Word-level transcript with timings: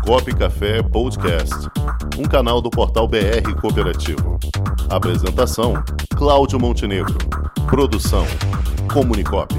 Comunicop 0.00 0.34
Café 0.34 0.82
Podcast, 0.82 1.54
um 2.18 2.24
canal 2.24 2.60
do 2.60 2.70
portal 2.70 3.06
BR 3.06 3.54
Cooperativo. 3.60 4.38
Apresentação: 4.88 5.74
Cláudio 6.16 6.58
Montenegro. 6.58 7.16
Produção: 7.68 8.24
Comunicop. 8.92 9.54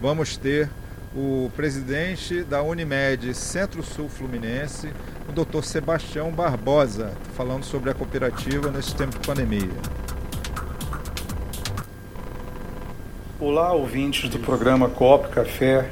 Vamos 0.00 0.36
ter 0.36 0.70
o 1.14 1.50
presidente 1.56 2.44
da 2.44 2.62
Unimed 2.62 3.34
Centro-Sul 3.34 4.08
Fluminense, 4.08 4.92
o 5.28 5.32
Dr. 5.32 5.62
Sebastião 5.62 6.30
Barbosa, 6.30 7.12
falando 7.34 7.64
sobre 7.64 7.90
a 7.90 7.94
cooperativa 7.94 8.70
nesse 8.70 8.94
tempo 8.94 9.18
de 9.18 9.26
pandemia. 9.26 10.05
Olá, 13.38 13.70
ouvintes 13.74 14.30
do 14.30 14.38
programa 14.38 14.88
Coop 14.88 15.28
Café, 15.28 15.90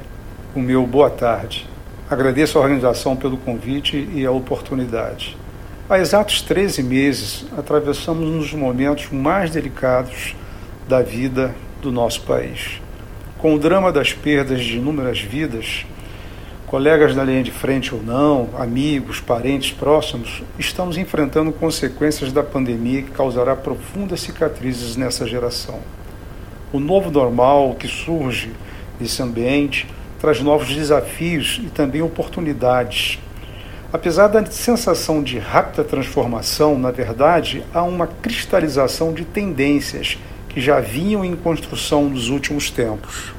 o 0.55 0.59
meu 0.59 0.83
boa 0.87 1.11
tarde. 1.11 1.69
Agradeço 2.09 2.57
a 2.57 2.61
organização 2.61 3.15
pelo 3.15 3.37
convite 3.37 4.09
e 4.15 4.25
a 4.25 4.31
oportunidade. 4.31 5.37
Há 5.87 5.99
exatos 5.99 6.41
13 6.41 6.81
meses, 6.81 7.45
atravessamos 7.55 8.27
um 8.27 8.39
dos 8.39 8.51
momentos 8.51 9.11
mais 9.11 9.51
delicados 9.51 10.35
da 10.89 11.03
vida 11.03 11.53
do 11.83 11.91
nosso 11.91 12.23
país. 12.23 12.81
Com 13.37 13.53
o 13.53 13.59
drama 13.59 13.91
das 13.91 14.11
perdas 14.11 14.61
de 14.65 14.77
inúmeras 14.77 15.19
vidas, 15.19 15.85
colegas 16.65 17.13
da 17.13 17.23
linha 17.23 17.43
de 17.43 17.51
frente 17.51 17.93
ou 17.93 18.01
não, 18.01 18.49
amigos, 18.57 19.21
parentes 19.21 19.71
próximos, 19.71 20.41
estamos 20.57 20.97
enfrentando 20.97 21.51
consequências 21.51 22.31
da 22.31 22.41
pandemia 22.41 23.03
que 23.03 23.11
causará 23.11 23.55
profundas 23.55 24.21
cicatrizes 24.21 24.97
nessa 24.97 25.27
geração. 25.27 25.79
O 26.75 26.79
novo 26.81 27.09
normal 27.09 27.73
que 27.79 27.87
surge 27.87 28.51
desse 28.99 29.23
ambiente 29.23 29.87
traz 30.19 30.41
novos 30.41 30.75
desafios 30.75 31.61
e 31.63 31.69
também 31.69 32.01
oportunidades. 32.01 33.17
Apesar 33.93 34.27
da 34.27 34.45
sensação 34.47 35.23
de 35.23 35.39
rápida 35.39 35.85
transformação, 35.85 36.77
na 36.77 36.91
verdade, 36.91 37.63
há 37.73 37.81
uma 37.81 38.07
cristalização 38.07 39.13
de 39.13 39.23
tendências 39.23 40.17
que 40.49 40.59
já 40.59 40.81
vinham 40.81 41.23
em 41.23 41.33
construção 41.33 42.09
nos 42.09 42.27
últimos 42.27 42.69
tempos. 42.69 43.33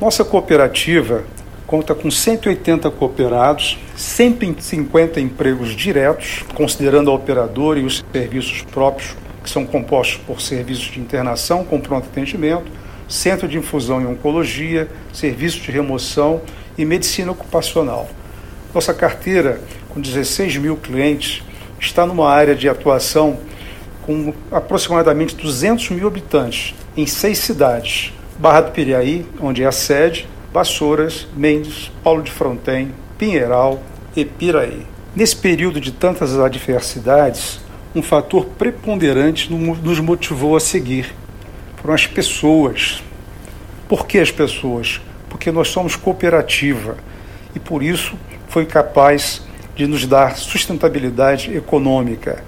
Nossa 0.00 0.24
cooperativa 0.24 1.24
conta 1.66 1.94
com 1.94 2.10
180 2.10 2.90
cooperados, 2.92 3.78
150 3.94 5.20
empregos 5.20 5.76
diretos, 5.76 6.44
considerando 6.54 7.10
a 7.10 7.14
operadora 7.14 7.78
e 7.78 7.84
os 7.84 8.02
serviços 8.10 8.62
próprios, 8.62 9.14
que 9.42 9.50
são 9.50 9.64
compostos 9.64 10.20
por 10.26 10.40
serviços 10.40 10.84
de 10.84 11.00
internação 11.00 11.64
com 11.64 11.80
pronto 11.80 12.06
atendimento, 12.06 12.70
centro 13.08 13.48
de 13.48 13.58
infusão 13.58 14.00
e 14.00 14.06
oncologia, 14.06 14.88
serviço 15.12 15.60
de 15.60 15.70
remoção 15.70 16.42
e 16.76 16.84
medicina 16.84 17.32
ocupacional. 17.32 18.08
Nossa 18.74 18.94
carteira, 18.94 19.60
com 19.88 20.00
16 20.00 20.56
mil 20.58 20.76
clientes, 20.76 21.42
está 21.80 22.06
numa 22.06 22.30
área 22.30 22.54
de 22.54 22.68
atuação 22.68 23.38
com 24.02 24.32
aproximadamente 24.50 25.34
200 25.36 25.90
mil 25.90 26.06
habitantes, 26.06 26.74
em 26.96 27.06
seis 27.06 27.38
cidades: 27.38 28.12
Barra 28.38 28.62
do 28.62 28.70
Piraí, 28.72 29.26
onde 29.40 29.62
é 29.62 29.66
a 29.66 29.72
sede, 29.72 30.28
Vassouras, 30.52 31.26
Mendes, 31.36 31.90
Paulo 32.02 32.22
de 32.22 32.30
Fronten, 32.30 32.92
Pinheiral 33.18 33.80
e 34.16 34.24
Piraí. 34.24 34.86
Nesse 35.14 35.36
período 35.36 35.80
de 35.80 35.92
tantas 35.92 36.38
adversidades, 36.38 37.60
um 37.94 38.02
fator 38.02 38.46
preponderante 38.46 39.52
nos 39.52 39.98
motivou 40.00 40.56
a 40.56 40.60
seguir. 40.60 41.12
Foram 41.76 41.94
as 41.94 42.06
pessoas. 42.06 43.02
Por 43.88 44.06
que 44.06 44.18
as 44.18 44.30
pessoas? 44.30 45.00
Porque 45.28 45.50
nós 45.50 45.68
somos 45.68 45.96
cooperativa 45.96 46.96
e 47.54 47.58
por 47.58 47.82
isso 47.82 48.16
foi 48.48 48.64
capaz 48.64 49.42
de 49.74 49.86
nos 49.86 50.06
dar 50.06 50.36
sustentabilidade 50.36 51.56
econômica, 51.56 52.44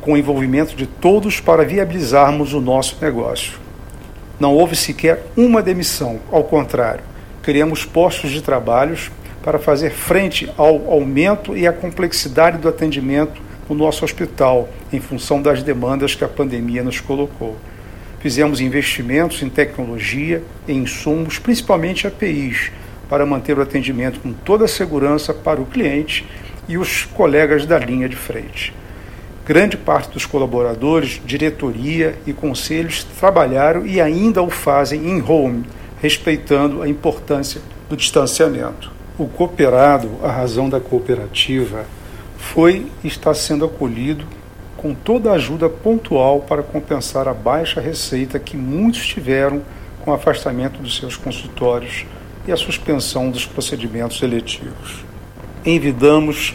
com 0.00 0.12
o 0.12 0.16
envolvimento 0.16 0.74
de 0.74 0.86
todos 0.86 1.40
para 1.40 1.64
viabilizarmos 1.64 2.52
o 2.52 2.60
nosso 2.60 2.98
negócio. 3.00 3.58
Não 4.38 4.52
houve 4.52 4.74
sequer 4.74 5.26
uma 5.36 5.62
demissão, 5.62 6.18
ao 6.30 6.42
contrário, 6.42 7.04
criamos 7.42 7.84
postos 7.84 8.30
de 8.30 8.42
trabalhos 8.42 9.10
para 9.42 9.58
fazer 9.58 9.90
frente 9.90 10.50
ao 10.56 10.90
aumento 10.90 11.56
e 11.56 11.66
à 11.66 11.72
complexidade 11.72 12.58
do 12.58 12.68
atendimento 12.68 13.40
no 13.72 13.84
nosso 13.86 14.04
hospital, 14.04 14.68
em 14.92 15.00
função 15.00 15.40
das 15.40 15.62
demandas 15.62 16.14
que 16.14 16.22
a 16.22 16.28
pandemia 16.28 16.82
nos 16.82 17.00
colocou. 17.00 17.56
Fizemos 18.20 18.60
investimentos 18.60 19.42
em 19.42 19.48
tecnologia 19.48 20.42
e 20.68 20.72
insumos, 20.72 21.38
principalmente 21.38 22.06
APIs, 22.06 22.70
para 23.08 23.26
manter 23.26 23.58
o 23.58 23.62
atendimento 23.62 24.20
com 24.20 24.32
toda 24.32 24.66
a 24.66 24.68
segurança 24.68 25.32
para 25.32 25.60
o 25.60 25.66
cliente 25.66 26.26
e 26.68 26.76
os 26.76 27.04
colegas 27.04 27.66
da 27.66 27.78
linha 27.78 28.08
de 28.08 28.16
frente. 28.16 28.72
Grande 29.44 29.76
parte 29.76 30.12
dos 30.12 30.24
colaboradores, 30.24 31.20
diretoria 31.24 32.14
e 32.26 32.32
conselhos 32.32 33.04
trabalharam 33.18 33.86
e 33.86 34.00
ainda 34.00 34.42
o 34.42 34.50
fazem 34.50 35.08
em 35.08 35.20
home, 35.20 35.64
respeitando 36.00 36.82
a 36.82 36.88
importância 36.88 37.60
do 37.88 37.96
distanciamento. 37.96 38.92
O 39.18 39.26
cooperado, 39.26 40.10
a 40.22 40.30
razão 40.30 40.68
da 40.68 40.78
cooperativa, 40.78 41.86
foi 42.42 42.86
e 43.02 43.08
está 43.08 43.32
sendo 43.32 43.64
acolhido 43.64 44.26
com 44.76 44.92
toda 44.92 45.30
a 45.30 45.34
ajuda 45.34 45.68
pontual 45.70 46.40
para 46.40 46.62
compensar 46.62 47.28
a 47.28 47.32
baixa 47.32 47.80
receita 47.80 48.38
que 48.38 48.56
muitos 48.56 49.06
tiveram 49.06 49.62
com 50.00 50.10
o 50.10 50.14
afastamento 50.14 50.82
dos 50.82 50.96
seus 50.96 51.16
consultórios 51.16 52.04
e 52.46 52.52
a 52.52 52.56
suspensão 52.56 53.30
dos 53.30 53.46
procedimentos 53.46 54.20
eletivos. 54.22 55.04
Envidamos 55.64 56.54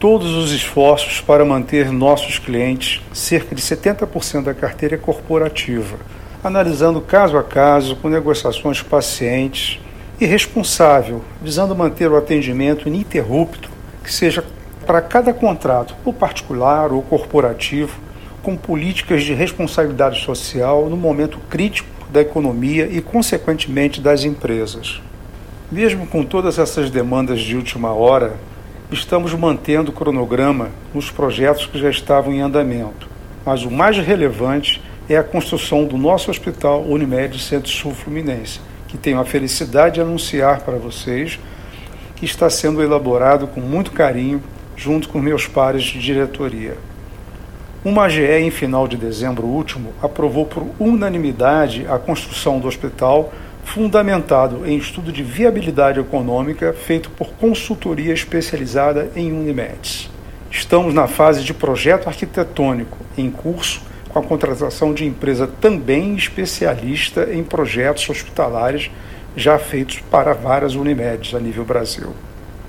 todos 0.00 0.34
os 0.34 0.52
esforços 0.52 1.20
para 1.20 1.44
manter 1.44 1.92
nossos 1.92 2.38
clientes, 2.38 3.00
cerca 3.14 3.54
de 3.54 3.62
70% 3.62 4.42
da 4.42 4.54
carteira 4.54 4.96
é 4.96 4.98
corporativa, 4.98 5.96
analisando 6.42 7.00
caso 7.00 7.38
a 7.38 7.44
caso, 7.44 7.94
com 7.96 8.08
negociações 8.08 8.82
pacientes 8.82 9.80
e 10.20 10.26
responsável, 10.26 11.22
visando 11.40 11.76
manter 11.76 12.10
o 12.10 12.16
atendimento 12.16 12.88
ininterrupto, 12.88 13.70
que 14.02 14.12
seja 14.12 14.44
para 14.86 15.02
cada 15.02 15.34
contrato, 15.34 15.96
ou 16.04 16.12
particular 16.12 16.92
ou 16.92 17.02
corporativo, 17.02 17.98
com 18.42 18.56
políticas 18.56 19.24
de 19.24 19.34
responsabilidade 19.34 20.24
social 20.24 20.88
no 20.88 20.96
momento 20.96 21.40
crítico 21.50 21.88
da 22.08 22.20
economia 22.20 22.86
e, 22.86 23.02
consequentemente, 23.02 24.00
das 24.00 24.22
empresas. 24.22 25.02
Mesmo 25.70 26.06
com 26.06 26.22
todas 26.22 26.56
essas 26.60 26.88
demandas 26.88 27.40
de 27.40 27.56
última 27.56 27.92
hora, 27.92 28.34
estamos 28.92 29.34
mantendo 29.34 29.90
o 29.90 29.94
cronograma 29.94 30.68
nos 30.94 31.10
projetos 31.10 31.66
que 31.66 31.80
já 31.80 31.90
estavam 31.90 32.32
em 32.32 32.40
andamento. 32.40 33.08
Mas 33.44 33.64
o 33.64 33.70
mais 33.70 33.98
relevante 33.98 34.80
é 35.08 35.16
a 35.16 35.24
construção 35.24 35.84
do 35.84 35.98
nosso 35.98 36.30
hospital 36.30 36.84
Unimed 36.84 37.36
Centro-Sul 37.40 37.92
Fluminense, 37.92 38.60
que 38.86 38.96
tenho 38.96 39.18
a 39.18 39.24
felicidade 39.24 39.96
de 39.96 40.00
anunciar 40.00 40.60
para 40.60 40.76
vocês 40.76 41.40
que 42.14 42.24
está 42.24 42.48
sendo 42.48 42.80
elaborado 42.80 43.48
com 43.48 43.60
muito 43.60 43.90
carinho 43.90 44.40
junto 44.76 45.08
com 45.08 45.18
meus 45.18 45.46
pares 45.46 45.82
de 45.82 45.98
diretoria. 45.98 46.76
Uma 47.84 48.04
AGE, 48.04 48.22
em 48.22 48.50
final 48.50 48.86
de 48.86 48.96
dezembro 48.96 49.46
último, 49.46 49.92
aprovou 50.02 50.44
por 50.44 50.66
unanimidade 50.78 51.86
a 51.88 51.98
construção 51.98 52.58
do 52.58 52.68
hospital 52.68 53.32
fundamentado 53.64 54.66
em 54.66 54.76
estudo 54.76 55.12
de 55.12 55.22
viabilidade 55.22 55.98
econômica 55.98 56.72
feito 56.72 57.10
por 57.10 57.28
consultoria 57.32 58.12
especializada 58.12 59.10
em 59.16 59.32
Unimedes. 59.32 60.10
Estamos 60.50 60.94
na 60.94 61.06
fase 61.06 61.42
de 61.42 61.52
projeto 61.52 62.08
arquitetônico 62.08 62.96
em 63.16 63.30
curso 63.30 63.82
com 64.08 64.18
a 64.18 64.22
contratação 64.22 64.94
de 64.94 65.04
empresa 65.04 65.46
também 65.46 66.16
especialista 66.16 67.28
em 67.32 67.44
projetos 67.44 68.08
hospitalares 68.08 68.90
já 69.36 69.58
feitos 69.58 70.00
para 70.10 70.32
várias 70.32 70.74
Unimedes 70.74 71.34
a 71.34 71.38
nível 71.38 71.64
Brasil. 71.64 72.14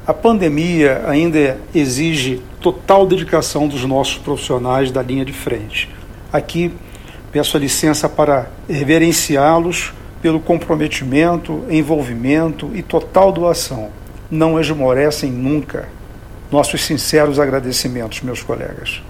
A 0.07 0.13
pandemia 0.13 1.03
ainda 1.05 1.59
exige 1.75 2.41
total 2.61 3.05
dedicação 3.05 3.67
dos 3.67 3.83
nossos 3.83 4.17
profissionais 4.17 4.89
da 4.89 5.01
linha 5.01 5.25
de 5.25 5.33
frente. 5.33 5.93
Aqui 6.31 6.71
peço 7.29 7.57
a 7.57 7.59
licença 7.59 8.07
para 8.07 8.47
reverenciá-los 8.69 9.91
pelo 10.21 10.39
comprometimento, 10.39 11.65
envolvimento 11.69 12.71
e 12.73 12.81
total 12.81 13.33
doação. 13.33 13.89
Não 14.31 14.57
esmorecem 14.57 15.29
nunca. 15.29 15.89
Nossos 16.49 16.85
sinceros 16.85 17.37
agradecimentos, 17.37 18.21
meus 18.21 18.41
colegas. 18.41 19.03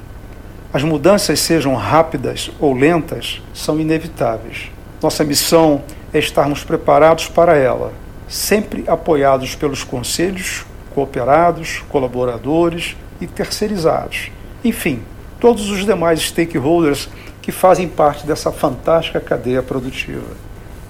As 0.74 0.82
mudanças, 0.82 1.40
sejam 1.40 1.76
rápidas 1.76 2.50
ou 2.60 2.74
lentas, 2.74 3.40
são 3.54 3.80
inevitáveis. 3.80 4.72
Nossa 5.00 5.24
missão 5.24 5.84
é 6.12 6.18
estarmos 6.18 6.64
preparados 6.64 7.28
para 7.28 7.56
ela, 7.56 7.94
sempre 8.28 8.84
apoiados 8.88 9.54
pelos 9.54 9.84
conselhos, 9.84 10.66
cooperados, 10.98 11.84
colaboradores 11.90 12.98
e 13.22 13.28
terceirizados. 13.28 14.32
Enfim, 14.64 15.04
todos 15.40 15.70
os 15.70 15.86
demais 15.86 16.20
stakeholders 16.22 17.08
que 17.40 17.52
fazem 17.52 17.88
parte 17.88 18.26
dessa 18.26 18.52
fantástica 18.52 19.20
cadeia 19.20 19.62
produtiva. 19.62 20.26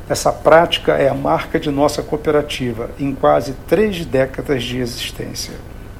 Essa 0.07 0.31
prática 0.31 0.93
é 0.93 1.09
a 1.09 1.13
marca 1.13 1.59
de 1.59 1.69
nossa 1.69 2.01
cooperativa 2.01 2.89
em 2.97 3.13
quase 3.13 3.53
três 3.67 4.05
décadas 4.05 4.63
de 4.63 4.77
existência. 4.77 5.55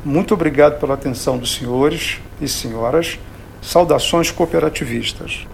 Muito 0.06 0.34
obrigado 0.34 0.80
pela 0.80 0.94
atenção 0.94 1.38
dos 1.38 1.56
senhores 1.56 2.22
e 2.40 2.48
senhoras. 2.48 3.20
Saudações 3.62 4.32
cooperativistas. 4.32 5.46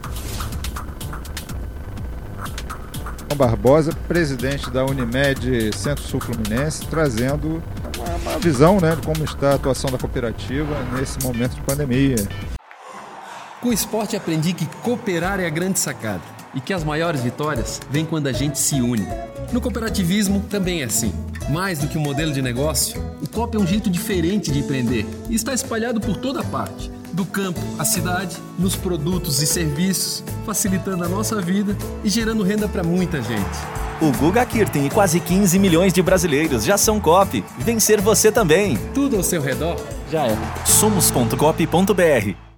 Barbosa, 3.35 3.91
presidente 4.07 4.69
da 4.69 4.85
Unimed 4.85 5.75
Centro-Sul 5.75 6.19
Fluminense, 6.19 6.85
trazendo 6.85 7.63
uma, 8.03 8.39
visão 8.39 8.79
né, 8.79 8.95
de 8.95 9.01
como 9.01 9.23
está 9.23 9.51
a 9.51 9.55
atuação 9.55 9.91
da 9.91 9.97
cooperativa 9.97 10.75
nesse 10.93 11.19
momento 11.21 11.55
de 11.55 11.61
pandemia. 11.61 12.15
Com 13.61 13.69
o 13.69 13.73
esporte 13.73 14.15
aprendi 14.15 14.53
que 14.53 14.65
cooperar 14.83 15.39
é 15.39 15.45
a 15.45 15.49
grande 15.49 15.79
sacada 15.79 16.21
e 16.53 16.61
que 16.61 16.73
as 16.73 16.83
maiores 16.83 17.21
vitórias 17.21 17.79
vêm 17.89 18.05
quando 18.05 18.27
a 18.27 18.31
gente 18.31 18.59
se 18.59 18.75
une. 18.81 19.07
No 19.51 19.61
cooperativismo 19.61 20.41
também 20.49 20.81
é 20.81 20.85
assim. 20.85 21.13
Mais 21.49 21.79
do 21.79 21.87
que 21.87 21.97
um 21.97 22.01
modelo 22.01 22.31
de 22.31 22.41
negócio, 22.41 23.01
o 23.21 23.27
COP 23.27 23.57
é 23.57 23.59
um 23.59 23.67
jeito 23.67 23.89
diferente 23.89 24.51
de 24.51 24.59
empreender 24.59 25.05
e 25.29 25.35
está 25.35 25.53
espalhado 25.53 25.99
por 25.99 26.17
toda 26.17 26.43
parte 26.43 26.91
do 27.13 27.25
campo 27.25 27.59
à 27.77 27.85
cidade, 27.85 28.35
nos 28.57 28.75
produtos 28.75 29.41
e 29.41 29.47
serviços, 29.47 30.23
facilitando 30.45 31.03
a 31.03 31.07
nossa 31.07 31.39
vida 31.39 31.77
e 32.03 32.09
gerando 32.09 32.43
renda 32.43 32.67
para 32.67 32.83
muita 32.83 33.21
gente. 33.21 33.82
O 34.01 34.11
Guga 34.11 34.45
Kirten 34.45 34.87
e 34.87 34.89
quase 34.89 35.19
15 35.19 35.57
milhões 35.59 35.93
de 35.93 36.01
brasileiros 36.01 36.63
já 36.63 36.77
são 36.77 36.99
COP. 36.99 37.43
Vencer 37.57 38.01
você 38.01 38.31
também. 38.31 38.77
Tudo 38.93 39.17
ao 39.17 39.23
seu 39.23 39.41
redor 39.41 39.77
já 40.11 40.27
é. 40.27 40.37
Somos.cop.br 40.65 42.52